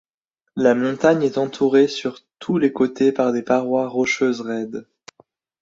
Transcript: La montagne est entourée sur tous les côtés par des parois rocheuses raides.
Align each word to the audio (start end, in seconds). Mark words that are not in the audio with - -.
La 0.55 0.73
montagne 0.73 1.21
est 1.21 1.37
entourée 1.37 1.87
sur 1.87 2.21
tous 2.39 2.57
les 2.57 2.73
côtés 2.73 3.11
par 3.11 3.31
des 3.31 3.43
parois 3.43 3.87
rocheuses 3.87 4.41
raides. 4.41 4.87